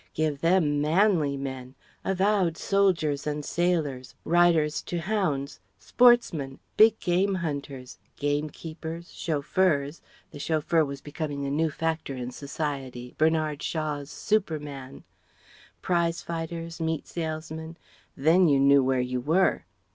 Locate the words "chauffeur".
10.39-10.83